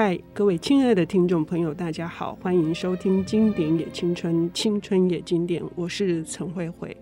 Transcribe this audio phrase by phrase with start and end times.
[0.00, 6.96] 嗨，各位亲爱的听众朋友，大家好，欢迎收听《经典也青春，青春也经典》，我是陈慧慧。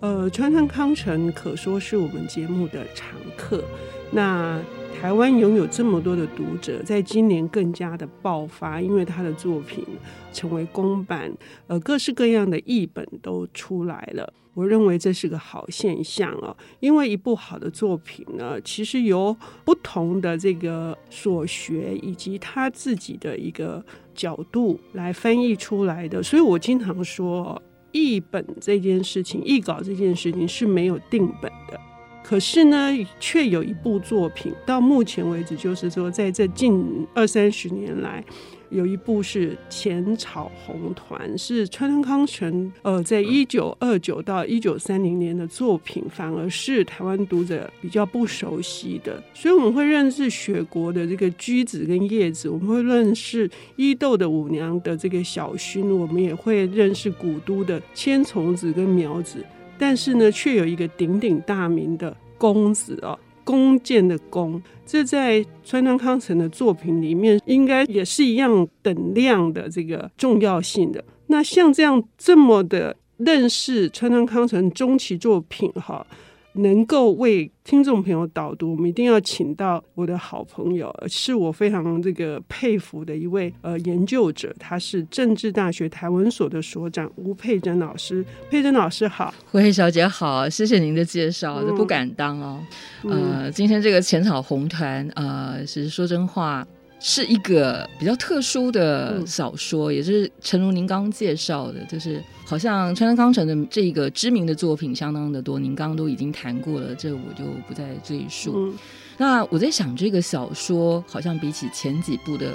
[0.00, 3.64] 呃，川端康成可说是我们节目的常客。
[4.10, 4.60] 那
[4.94, 9.82] 台湾拥有这么多的读者，在今年更加的爆发，因为他的作品
[10.30, 11.32] 成为公版，
[11.66, 14.30] 呃，各式各样的译本都出来了。
[14.54, 26.22] 我认为这是个好现象哦，因为一部好的作品呢，其实由不同的这个所学以及他自己的一个角度来翻译出来的。
[26.22, 27.60] 所以我经常说，
[27.92, 31.78] 译本这件事情，译稿这件事情是没有定本的。
[32.22, 38.24] 可是呢，却有一部作品，到目前为止，就是说，在这近二三十年来，
[38.74, 49.22] 有一部是《浅草红团》，是川端康成呃，在一九二九到一九三零年的作品，反而是台湾读者比较不熟悉的。
[49.32, 59.44] 所以我们会认识雪国的这个居子跟叶子，我们会认识伊豆的舞娘的这个小薰，我们也会认识古都的千重子跟苗子。
[59.78, 71.04] 但是呢，却有一个鼎鼎大名的公子哦，弓箭的弓，这在川端康成的作品里面，应该也是一样等量的这个重要性的。
[71.28, 76.06] 那像这样这么的认识川端康成中期作品哈。
[76.54, 88.24] 能够为听众朋友导读，我们一定要请到我的好朋友，是我非常这个佩服的一位呃研究者，他是政治大学台文所的所长吴佩珍老师。
[88.50, 92.60] 佩珍老师好，慧慧小姐好，谢谢您的介绍，这、嗯、不敢当哦。
[93.02, 96.66] 呃，今天这个浅草红团，呃，其实说真话。
[97.06, 108.54] 是一个比较特殊的小说，嗯、也是陈如您刚刚介绍的，就是好像川端康成的这个知名的作品相当的多，您刚刚都已经谈过了，这我就不再赘述。
[108.56, 108.74] 嗯、
[109.18, 112.52] 那我在想，这个小说好像比起前几部的，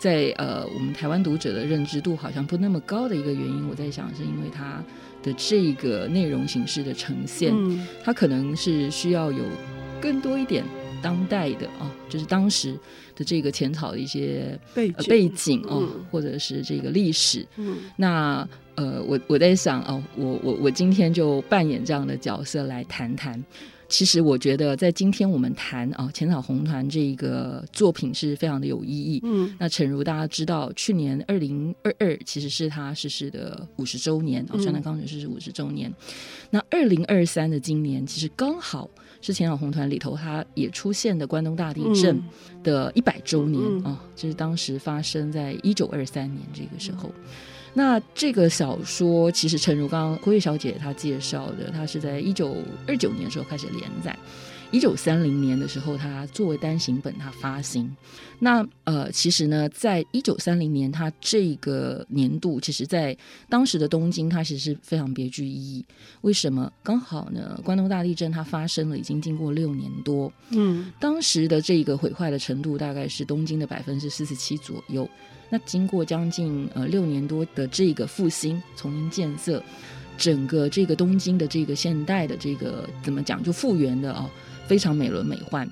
[0.00, 4.80] 在呃我们台湾读者的认知度好像不那么高的一个原因，我在想是因为它
[5.24, 9.42] 的这个内容形式的呈现，嗯、它可能是需要有
[10.00, 10.62] 更多一点。
[11.02, 12.78] 当代的啊，就是当时
[13.14, 17.46] 的这个浅草的一些背景，呃、背景哦，嗯、或者是这个历史。
[17.56, 23.42] 嗯，那呃，我我在想哦，我我我今天就扮演这样的角色来谈谈。
[23.88, 29.18] 其实我觉得，在今天我们谈啊，浅草红团这一个作品是非常的有意义。
[29.24, 35.90] 嗯，那诚如大家知道，去年二零二二其实是他逝世的五十周年啊，川端康成逝世五十周年。
[36.50, 38.90] 那二零二三的今年，其实刚好。
[39.20, 42.22] 是浅草红团里头，它也出现的关东大地震
[42.62, 47.08] 的一百周年啊、就是当时发生在一九二三年这个时候。
[47.08, 47.24] 嗯、
[47.74, 52.56] 那这个小说其实，诚如刚刚慧慧小姐她介绍的，它是在一九
[52.86, 54.16] 二九年的时候开始连载。
[54.70, 57.90] 一九三零年的时候，它作为单行本，它发行。
[58.38, 63.16] 那呃，其实呢，在一九三零年，它这个年度，其实在
[63.48, 65.84] 当时的东京，它其实是非常别具意义。
[66.20, 66.70] 为什么？
[66.82, 70.30] 刚好呢，关东大地震它发生了，已经经过六年多。
[70.50, 75.08] 嗯，当时的这个毁坏的程度大概是东京的百分之四十七左右。
[75.48, 79.62] 那经过将近呃六年多的这个复兴、重新建设，
[80.18, 84.28] 整个这个东京的这个现代的这个怎么讲，就复原的哦。
[84.68, 85.68] 非常美轮美奂。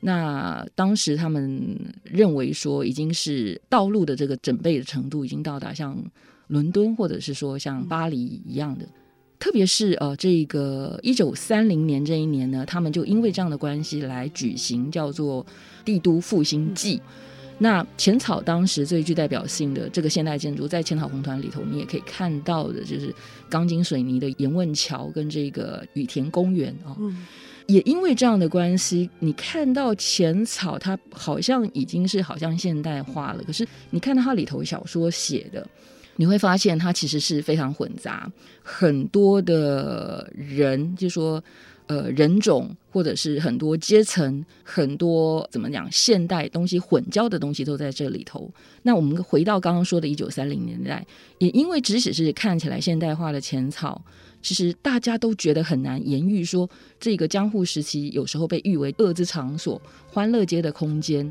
[0.00, 6.00] 那当时他们认为说，已经是道路的这个整备的程度，已经到达像
[6.46, 8.84] 伦敦或者是说像巴黎一样的。
[8.84, 8.92] 嗯、
[9.40, 15.44] 特别是呃，这个一九三零年这一年呢，他们就因为这样的关系来举行叫做
[15.84, 16.94] 帝都复兴祭。
[16.94, 23.12] 嗯、那浅草当时最具代表性的这个现代建筑，在浅草红团里头，你也可以看到的，就是
[23.50, 26.90] 钢筋水泥的盐问桥跟这个羽田公园啊。
[26.90, 27.26] 哦嗯
[27.68, 33.42] 也因为这样的关系，你看到浅草，它好像已经是好像现代化了。
[33.46, 35.68] 可是你看到它里头小说写的，
[36.16, 38.30] 你会发现它其实是非常混杂，
[38.62, 41.44] 很多的人，就说
[41.88, 48.50] 呃人种或者是很多阶层，很多怎么讲现代东西混交的东西都在这里头。
[48.82, 51.06] 那我们回到刚刚说的一九三零年代，
[51.36, 54.02] 也因为即使是看起来现代化的浅草。
[54.40, 56.68] 其实大家都觉得很难言喻，说
[56.98, 61.30] 这个江户时期有时候被誉为恶之场所、欢乐街的空间，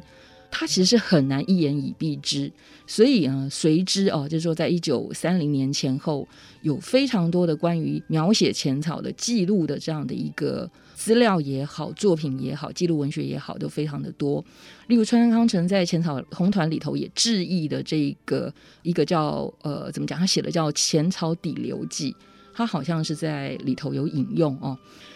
[0.52, 2.52] 它其实是很难一言以蔽之。
[2.86, 6.28] 所以啊，随之哦，就是说，在一九三零年前后，
[6.62, 14.44] 有非常多的关于描写浅草的记录的这样的一个资料也好、作品也好、记录文学也好，都非常的多。
[14.88, 20.18] 例如，川端康成在浅草红团里头也致意的这个一个叫呃，怎么讲？
[20.18, 22.12] 他写的叫《浅草底流记》。
[22.58, 24.76] 他好像是在里头有引用哦。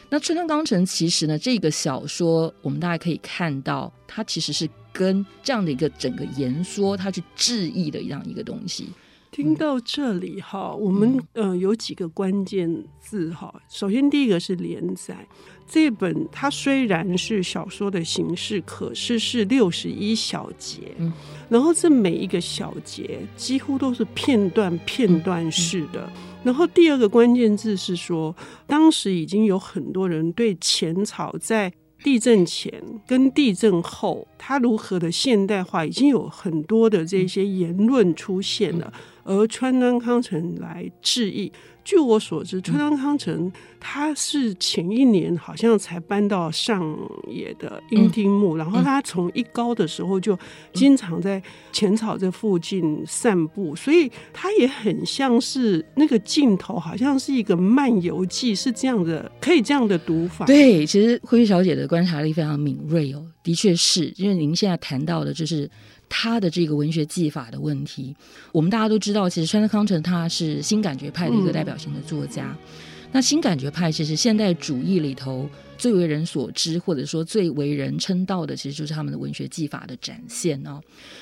[0.10, 8.90] 那川端康成其实呢，这个小说我们大家可以看到，它其实是跟这样的一个整个言说，它去致意的这样一个东西。
[9.32, 13.52] 听到这里哈，我们呃有几个关键字哈。
[13.70, 15.26] 首先第一个是连载，
[15.66, 20.94] 这本它虽然是小说的形式，可是是六十一小节，
[21.50, 26.08] 然后这每一个小节几乎都是片段片段式的。
[26.44, 28.36] 然后第二个关键字是说，
[28.66, 31.72] 当时已经有很多人对前草在
[32.04, 38.92] 地震前跟地震后它如何的现代化，已经有很多的这些言论出现了。
[39.24, 41.52] 而川端康成来致意。
[41.84, 46.96] 据我所知，川端康成他是前一年好像才搬到上
[47.28, 50.38] 野的樱町木，然后他从一高的时候就
[50.74, 51.42] 经常在
[51.72, 60.46] 浅草这附近散步，所以他也很像是那个镜头，好像是一个漫游记，是这样的，可以这样的读法。
[60.46, 65.68] 对，其实慧玉小姐的观察力非常敏锐哦，的确是因为您现在谈到的就是。
[66.14, 68.14] 他的这个文学技法的问题，
[68.52, 72.48] 我们大家都知道，其实川端康成他是新感觉派的一个代表性的作家。
[72.48, 72.58] 嗯、
[73.14, 80.82] 那新感觉派其实现代主义里头最为人所知，或者说最为人称道的，其实就是他们的文学技法的展现哦。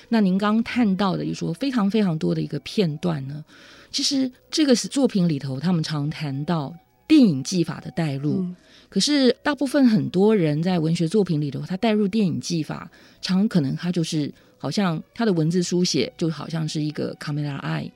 [0.10, 3.46] 那您刚看到的，一说非常非常多的一个片段呢，
[3.92, 6.74] 其实这个是作品里头，他们常谈到
[7.08, 8.40] 电影技法的带入。
[8.40, 8.56] 嗯
[8.90, 12.90] 可是，大部分很多人在文学作品里头，他带入电影技法，
[13.22, 17.90] 常可能他就是好像他的文字书写就好像是一个 camera eye。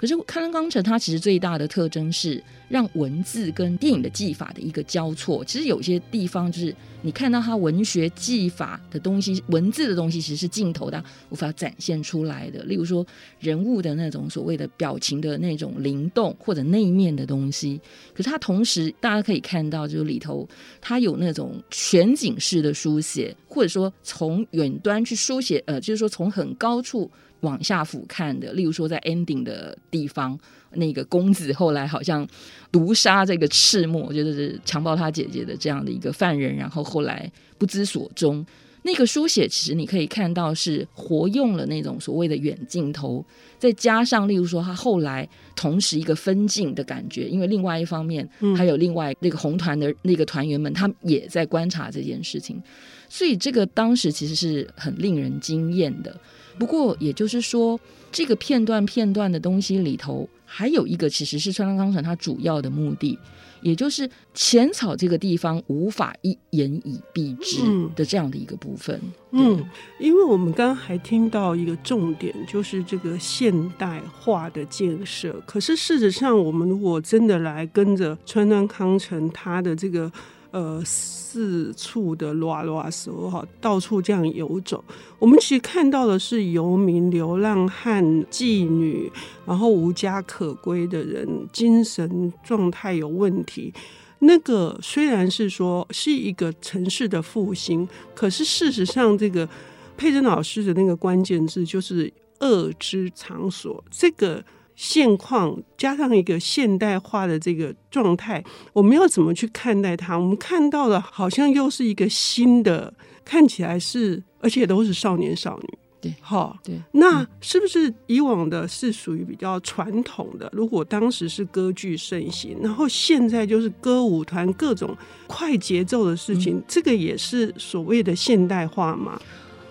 [0.00, 5.44] 可是，川端康成他其实最大的特征是让文字跟电影的技法的一个交错。
[5.44, 12.62] 其实有些地方就是你看到他文学技法的东西，文字的东西其实是镜头的无法展现出来的。
[12.62, 13.06] 例如说
[13.40, 17.78] 人物的那种所谓的表情的那种灵动或者内面的东西。
[18.14, 20.48] 可是它同时大家可以看到，就是里头
[20.80, 27.10] 它有那种全景式的书写，或者说从远端去书写，呃，就是说从很高处。
[27.40, 30.38] 往下俯瞰的，例如说在 ending 的地方，
[30.74, 32.26] 那个公子后来好像
[32.70, 38.44] 毒杀这个赤木，我觉得是强暴他姐姐的这样的一个犯人，然后后来不知所终。
[38.82, 43.22] 那个书写其实你可以看到是活用了那种所谓的远镜头，
[43.58, 48.26] 再加上例如说他后来同时一个分镜的感觉，因为另外一方面
[48.56, 52.58] 还有另外那个红团的那个团员们，他们也在观察这件事情，
[53.06, 56.18] 所以这个当时其实是很令人惊艳的。
[56.60, 57.80] 不过，也就是说，
[58.12, 63.18] 这个片段片段的东西里头，还有一个其实是川端康成他主要的目的，
[63.62, 67.62] 也就是浅草这个地方无法一言以蔽之
[67.96, 68.94] 的这样的一个部分。
[69.30, 69.64] 嗯，嗯，
[69.98, 75.42] 因为我们刚刚还听到一个重点，就是这个现代化的建设。
[75.46, 80.12] 可是事实上，我们如果真的来跟着川端康成他的这个。
[80.52, 84.82] 呃，四处的拉拉手哈，到处这样游走。
[85.20, 89.08] 我们其实看到的是游民、流浪汉、妓女，
[89.46, 93.72] 然后无家可归的人，精神状态有问题。
[94.18, 99.48] 那个虽然是说是一个城市的复兴，可是事实上，这个
[99.96, 103.84] 佩珍老师的那个关键字就是恶之场所。
[103.88, 104.44] 这个。
[104.82, 108.42] 现况加上一个现代化的这个状态，
[108.72, 110.18] 我们要怎么去看待它？
[110.18, 112.90] 我们看到的好像又是一个新的，
[113.22, 115.78] 看起来是，而且都是少年少女。
[116.00, 120.48] 对，好，对，那是不是以往的是属于比较传统的？
[120.54, 124.96] 如果当时是歌剧盛行，然后现在就是歌舞团各种
[125.26, 129.20] 快节奏的事情，嗯、这个也是所谓的现代化吗？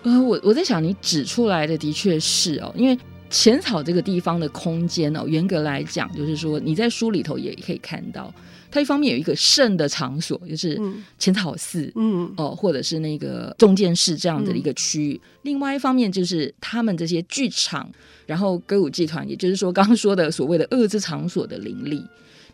[0.03, 2.95] 呃，我我在想，你指出来的的确是哦，因为。
[3.29, 8.33] 浅草这个地方的空间哦，严格来讲，就是说你在书里头也可以看到，
[8.71, 10.81] 它一方面有一个圣的场所，就是
[11.17, 15.11] 浅草寺，嗯，哦，或者是那个中见市这样的一个区。
[15.11, 17.89] 域；嗯、另外一方面就是他们这些剧场，
[18.25, 22.03] 然后歌舞剧团，也就是说刚刚说的所谓的恶之场所的林立。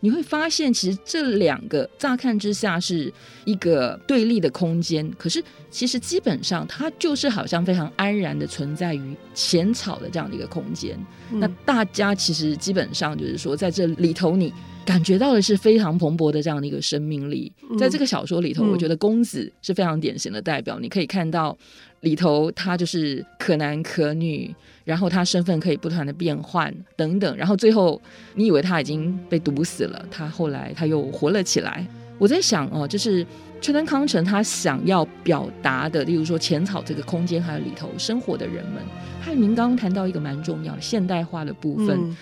[0.02, 3.12] 你会发现，其实这两个乍看之下是
[3.44, 10.98] 一个对立的空间，可是其实基本上它就是好像非常安然的存在于浅草的这样的一个空间。
[11.32, 14.54] 嗯、那大家其实基本上就是说，在这里头你
[14.86, 17.52] 感觉到的是非常蓬勃的这样的一个生命力。
[17.78, 20.80] 在这个小说里头，我觉得公子是非常典型的代表。
[20.80, 21.58] 你可以看到
[22.02, 24.54] 里头他就是可男可女。
[24.86, 28.00] 然后他身份可以不断的变换等等，然后最后
[28.36, 31.84] 你以为他已经被毒死了，他后来他又活了起来。
[32.20, 33.26] 我在想哦，就是
[33.60, 38.84] 川端康成他想要表达的，例如说浅草这个空间，还有里头生活的人们，
[39.20, 41.98] 还有您刚刚谈到一个蛮重要的现代化的部分。
[42.00, 42.16] 嗯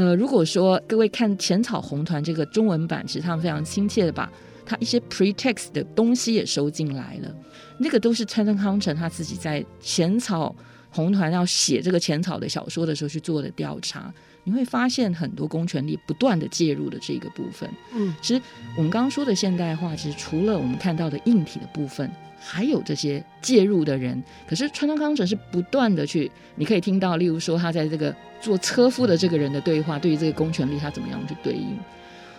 [0.00, 4.32] 呃，如果说各位看《浅草红团》这个中文版，其实他们非常亲切的把
[4.64, 7.30] 他一些 pretext 的东西也收进来了。
[7.76, 10.56] 那个都是川端康成他自己在《浅草
[10.88, 14.10] 红团》要写这个浅草的小说的时候去做的调查。
[14.44, 17.68] 你会发现很多公权力不断的介入的这个部分。
[17.92, 18.42] 嗯，其实
[18.76, 22.10] 我们刚刚说的现代化，其实除了我们看到的硬体的部分。
[22.42, 31.78] 还有这些介入的人，可是川端康成是不断的去，你可以听到，例如说他在这个做车夫的这个人的对话，对于这个公权力他怎么样去对应？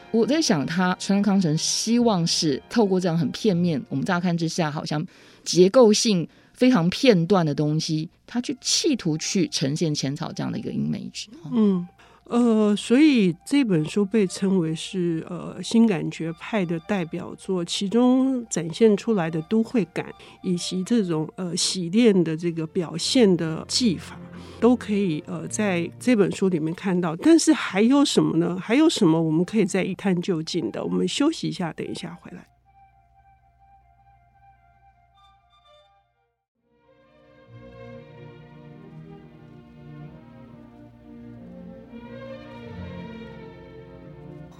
[0.10, 5.06] 我在想，他川端康成希望是透过这样很片面，我们乍看之下好像
[5.44, 6.28] 结构性
[6.62, 11.26] 非常片段的东西，他去企图去呈现浅草这样的一个 image。
[11.52, 11.88] 嗯。
[12.26, 20.06] 呃，所以这本书被称为是呃新感觉派的代表作，其中展现出来的都会感
[20.42, 24.18] 以及这种呃洗练的这个表现的技法，
[24.62, 27.14] 都可以呃在这本书里面看到。
[27.18, 28.58] 但是还有什么呢？
[28.58, 30.82] 还有什么我们可以再一探究竟的？
[30.82, 32.48] 我们休息一下，等一下回来。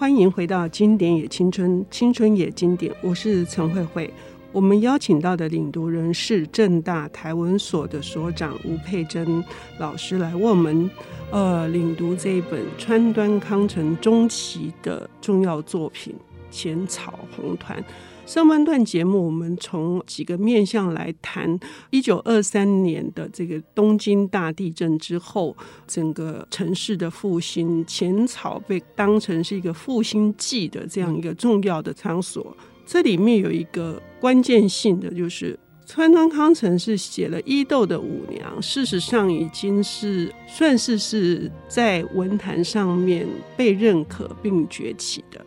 [0.02, 2.92] 欢迎回到《经典也青春，青春也经典》。
[3.04, 4.12] 我是陈慧慧。
[4.50, 9.44] 我们邀请到的领读人是正大台文所的所长吴佩珍
[9.78, 10.90] 老师，来为我们
[11.30, 16.12] 呃领读这一本川端康成中期的重要作品
[16.50, 17.78] 《浅草红团》。
[18.24, 21.58] 上半段节目，我们从几个面向来谈
[21.90, 25.54] 一九二三年的这个东京大地震之后，
[25.86, 32.56] 整个城市的复兴，浅草被当成是一个复兴祭的这样一个重要的场所。
[32.86, 43.26] 这里面有一个关键性的，就是川端康成是写了伊豆的舞娘，事实上已经是算是是在文坛上面
[43.56, 45.44] 被认可并崛起的。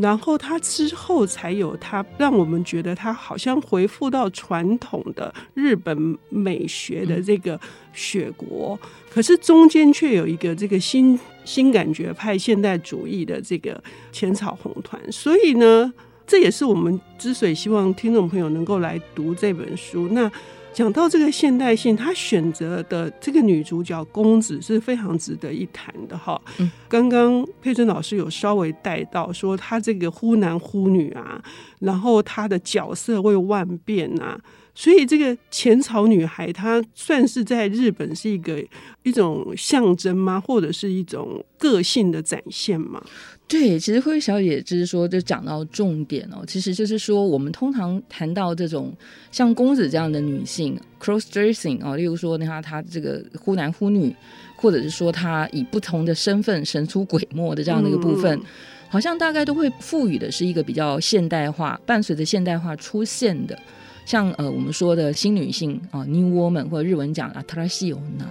[0.00, 7.58] 然后他之后才有他，让我们觉得他好像回复到传统的日本美学的这个
[7.92, 8.78] 雪国，
[9.10, 15.92] 可是中间却有一个这个新新感觉派现代主义的这个浅草红团，所以呢，
[16.26, 20.08] 这也是我们之所以希望听众朋友能够来读这本书。
[20.12, 20.30] 那。
[20.72, 26.40] 讲到这个现代性，他选择的这个女主角公子是非常值得一谈的哈。
[26.58, 31.42] 嗯，刚刚佩珍老师有稍微带到说，她这个忽男忽女啊，
[31.80, 34.40] 然后她的角色会万变啊，
[34.74, 38.64] 所以这个前朝女孩她算是在日本是一个
[39.02, 40.40] 一种象征吗？
[40.40, 43.02] 或者是一种个性的展现吗？
[43.48, 46.44] 对，其实慧慧小姐就是说，就讲到重点哦。
[46.46, 48.94] 其实就是说，我们通常谈到这种
[49.32, 54.14] 像公子这样的女性，cross dressing 哦，例如说，她她这个忽男忽女，
[54.54, 58.44] 或者是说她以不同的身份神出鬼没的这样的一个部分，嗯、
[58.90, 63.58] 好像大概都会赋予的是一个比较现代化，伴随着现代化出现的，
[64.04, 68.22] 像呃我们说的新女性啊、哦、，new woman 或者日文讲啊，新しい女，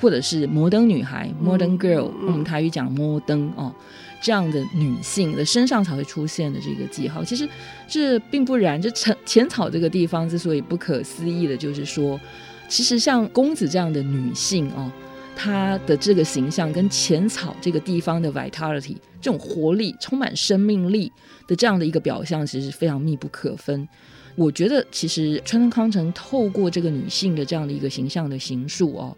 [0.00, 3.74] 或者是摩登女孩，modern girl，、嗯、我们台语讲摩登哦。
[4.22, 7.46] 这样的女性的身上才会出现的这个记号，其实
[7.86, 8.80] 这并不然。
[8.80, 12.18] 这浅浅草这个地方之所以不可思议的，就是说，
[12.66, 14.90] 其实像公子这样的女性哦，
[15.36, 21.12] 她的这个形象跟浅草这个地方的 vitality 这种活力、充满生命力
[21.46, 23.86] 的这样的一个表象，其实非常密不可分。
[24.34, 29.16] 我觉得，其实川端康成透过这个女性的这样的一个形象的形塑哦。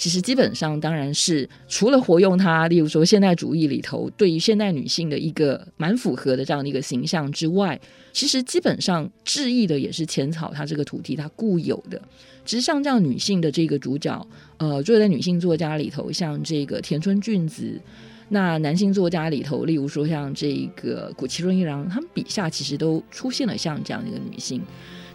[0.00, 7.78] 其实基本上当然是除了活用它，例如说现代主义里头对于现代女性的一个蛮符合的这样的一个形象之外，
[8.10, 12.00] 其实基本上致意的也是浅草它这个土地它固有的。
[12.46, 14.26] 其实像这样女性的这个主角，
[14.56, 17.78] 呃，作为在女性作家里头，像这个田村俊子，
[18.30, 24.62] 那男性作家里头，例如说像这个谷崎润一郎，他们笔下其实都出现了像这样的一个女性。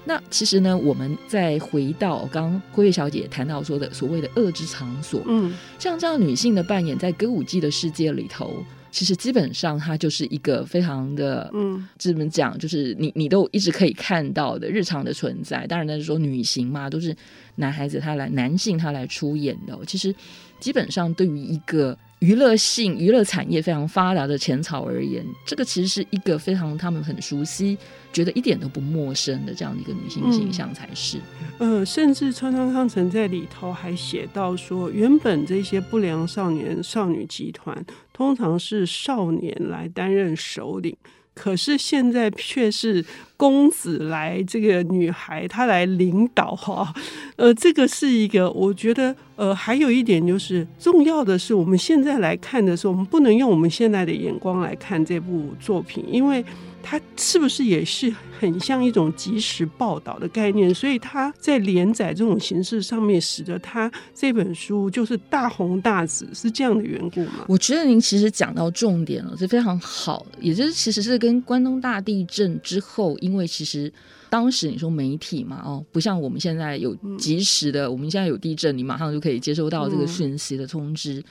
[0.07, 15.65] 那其实呢，我们再回到刚刚慧慧小姐谈到说的所谓的恶之场所，嗯，像这样女性的扮演在歌舞伎的世界里头，其实基本上它就是一个非常的，嗯，这么讲就是你你都一直可以看到的日常的存在。
[15.65, 17.15] 当然，那是说女性嘛，都是
[17.55, 19.77] 男孩子他来，男性他来出演的。
[19.87, 20.13] 其实
[20.59, 21.97] 基本上对于一个。
[22.25, 27.77] 娱乐性、娱乐产业非常发达的浅草而言，这个其实是一个非常他们很熟悉、
[28.11, 31.19] 觉得一点都不陌生的这样的一个女性形象才是。
[31.59, 40.97] 嗯、呃，甚至川端康成在里头还写到说，原本这些不良少年少女集团通常是少年来担任首领，
[41.35, 43.05] 可是现在却是
[43.37, 46.91] 公子来这个女孩她来领导哈，
[47.35, 56.43] 呃，这个是一个我觉得呃，还有一点就是重要的是，我们现在来看的时候，我们不能用我们现在的眼光来看这部作品，因为。
[56.87, 60.71] 它是不是也是很像一种即时报道的概念？
[60.71, 67.45] 所以它在连载这种形式上面，使得它这本书就是大红大紫，是这样的缘故吗？
[67.47, 73.91] 我觉得您其实讲到重点了，是非常好的，也就是其实是跟关东大地震之后，因为其实。
[74.27, 81.19] 当时你说媒体嘛，哦，不像我们现在有及时的，嗯、我们现在有地震，你马上就可以接收到这个讯息的通知。
[81.19, 81.23] 嗯、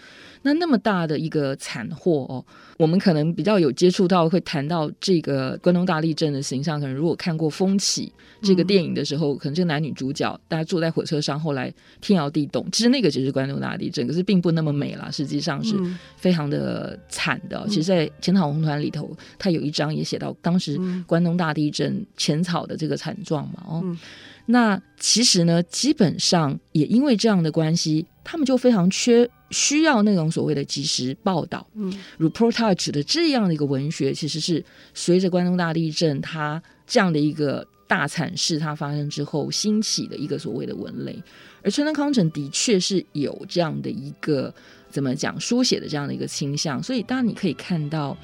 [0.44, 2.44] 那那么大的一个惨祸哦，
[2.78, 6.80] 我们可能比较有接触到，会谈到这个关东大地震的形象。
[6.80, 8.12] 可能如果看过《风起》
[8.46, 15.76] 这个电影的时候，嗯、可能这个男女主角大家坐在火车上，后来天摇地动，其实那个只是关东大地震，可是并不那么美啦，实际上是
[16.16, 17.62] 非常的惨的。
[17.64, 22.94] 嗯、其实，在《浅草红团》里头，他有一章也写到当时关东大地震浅草的这个。
[23.04, 23.98] 惨状嘛，哦，嗯、
[24.46, 41.22] 那其实呢，基本上也因为这样的关系，他们就非常缺需要那种所谓的即时报道，嗯，reportage 的这样的一个文学，其实是随着关东大地震它这样的一个大惨事它发生之后兴起的一个所谓的文类，
[41.62, 44.54] 而川端康成的确是有这样的一个
[44.90, 48.14] 怎么讲书写的这样的一个倾向，所以当然你可以看到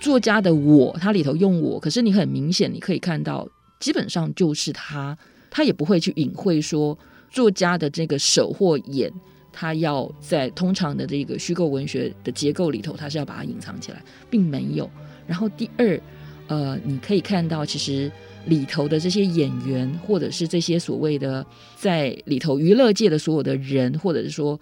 [0.00, 3.48] 作家的我，他里头用我，可是你很明显你可以看到。
[3.80, 5.16] 基本上就是他，
[5.50, 6.96] 他也不会去隐晦说
[7.28, 9.12] 作家的这个手或眼，
[9.52, 14.88] 他要在通常的这个虚构文学的结构里头，他是要把它隐藏起来，并没有。
[15.26, 16.00] 然后第二，
[16.46, 18.10] 呃，你可以看到，其实
[18.46, 21.44] 里头的这些演员，或者是这些所谓的
[21.76, 24.58] 在里头娱乐界的所有的人，或者是说，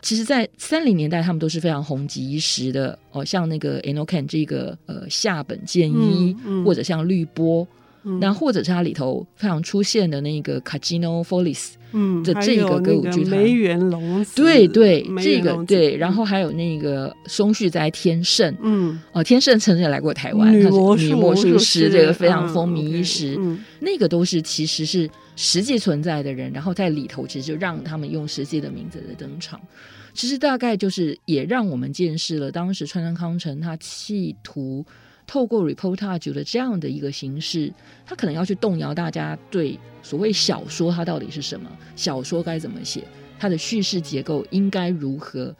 [0.00, 7.66] 其实，在三零年代，他们都是非常红极一时的哦，像那个 Enoken 这个呃下本健一，嗯嗯、或者像绿波。
[8.20, 11.72] 那、嗯、或者是它里头非常出现的那个 Casino Follies
[12.24, 29.60] 的这个歌舞剧团，梅园龙子，对对，这个对，然后还有那个松旭在天盛，嗯，哦，天盛曾经来过台湾，女魔术，女魔术师这个非常风靡一时，嗯 okay, 嗯、那个都是其实是实际存在的人，然后在里头其实就让他们用实际的名字的登场，
[30.12, 34.84] 其实大概就是也让我们见识了当时川端康成他企图。
[35.32, 37.72] 透过 reportage 的这样的一个形式，
[38.04, 43.02] 他可能要去动摇大家对所谓小说它到底是什么，小说该怎么写，
[43.38, 45.56] 它的叙事结构应该如何。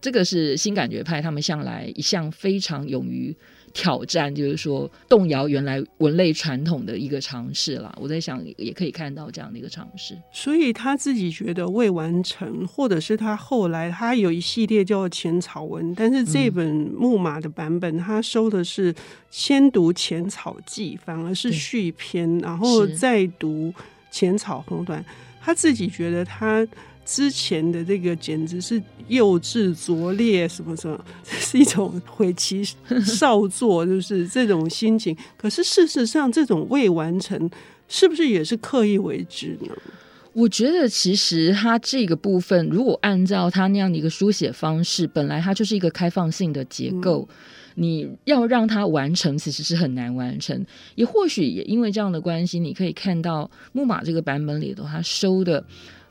[0.00, 3.34] 这个是新感觉派他们向来一向非常勇于
[3.76, 7.94] 挑战，就是说动摇原来文类传统的一个尝试啦。
[8.00, 10.16] 我在想，也可以看到这样的一个尝试。
[10.32, 16.66] 所以他自己觉得未完成，或者是他后来他有一系列叫浅草文，但是这本
[16.98, 18.94] 木马的版本，他收的是
[19.30, 23.70] 先读浅草记，反而是续篇，然后再读
[24.10, 25.04] 浅草红短。
[25.42, 26.66] 他自己觉得他。
[27.06, 32.62] 之前的这个简直是幼稚拙劣，什么什么， 这是一种悔其
[33.04, 35.16] 少作，就是这种心情。
[35.38, 37.48] 可是事实上，这种未完成，
[37.88, 39.72] 是不是也是刻意为之呢？
[40.32, 47.26] 我觉得，其实他这个部分，如果按照他那样的一个书写方式，本来它就是一个开放性的结构，
[47.76, 50.66] 嗯、你要让它完成，其实是很难完成。
[50.96, 55.64] 也或许也因为这样的关系，你可以看到木马这个版本里头，他收的。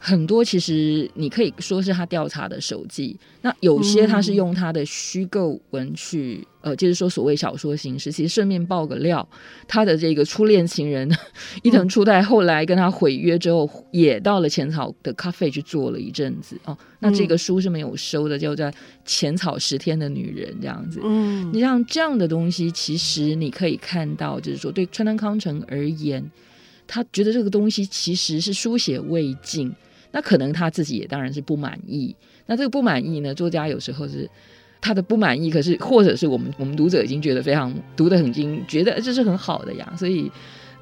[0.06, 8.12] 很多其实你可以说是他调查的手记，那有些他是用他的虚构文去，嗯、呃，就是说所谓小说形式。
[8.12, 9.28] 其实顺便爆个料，
[9.68, 11.12] 他的这个初恋情人
[11.64, 16.78] 伊藤初代后来跟他毁约之后，也到了浅草的咖啡去做了一阵子哦。
[17.00, 18.64] 那这个书是没有收的，叫做
[19.06, 21.00] 《浅草十天的女人》这样子。
[21.04, 26.24] 嗯，你像这样的东西，其实你可以看到，就是说对川端康成而言，
[26.86, 29.74] 他觉得这个东西其实是书写未尽。
[30.16, 32.16] 那可能他自己也当然是不满意。
[32.46, 33.36] 那这个不满意呢？
[33.36, 34.30] 作家有时候是
[34.80, 39.94] 他的不满意，可是或者是我们我们读者已经觉得非常读得很精，觉得这是很好的呀。
[39.98, 40.32] 所以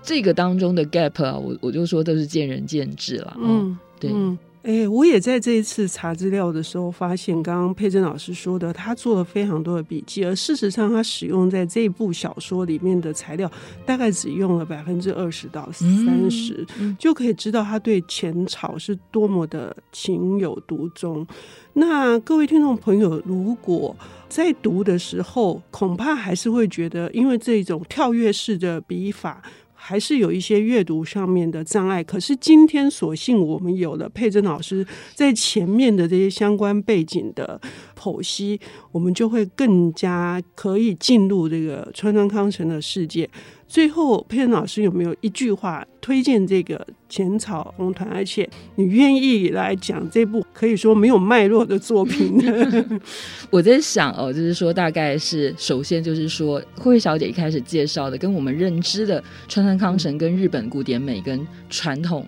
[0.03, 3.35] 这个当中的 gap 啊，我我就说都是见仁见智了。
[3.39, 4.11] 嗯，对。
[4.13, 13.51] 嗯哎、欸，我也在这一次查资料的时候发现，刚刚佩珍老师说的，他做了非常多的笔记，而事实上，他使用在这部小说里面的材料，
[13.85, 21.27] 大概只用了百分之二十到三十，嗯，就可以知道他对前朝是多么的情有独钟。
[21.73, 23.93] 那各位听众朋友，如果
[24.29, 29.43] 在读的时候，恐怕还是会觉得，因为这种跳跃式的笔法。
[29.85, 32.01] 还是有一些阅读上面的障碍。
[32.01, 37.59] 可是今天所幸我们有了佩珍老师在前面的这些相关背景的
[37.97, 38.59] 剖析，
[38.91, 43.29] 我们就会更加可以进入这个川端康成的世界。
[43.65, 48.07] 最后，佩恩老师有没有一句话推荐这个浅草红团？
[48.07, 53.01] 而且你愿意来讲这部可以说没有脉络的作品呢？
[53.49, 62.23] 我在想哦，就是说，大概是首先就是说，慧小姐一开始介绍的，跟我们认知的川端康成跟日本古典美跟传统。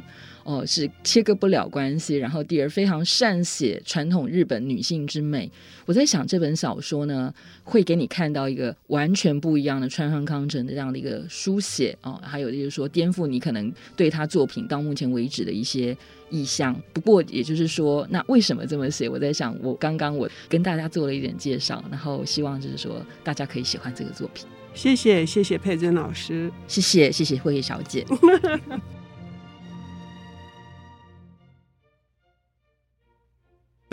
[0.46, 2.16] 哦，是切割不了关系。
[2.16, 5.52] 然后第二，非常善写传统日本女性之美。
[5.88, 15.98] 我在想，这本小说呢，会给你看到一个完全不一样的川上康成的这样的一个书写哦，还有就是说，颠覆你可能对他作品到目前为止的一些
[16.30, 16.80] 意象。
[16.94, 19.10] 不过，也就是说，那为什么这么写？
[19.10, 24.46] 我在想，我刚刚我跟大家做了一点介绍，然后希望就是说，大家可以喜欢这个作品。
[24.76, 28.06] 谢谢，谢谢佩珍老师，谢谢，谢谢慧慧小姐。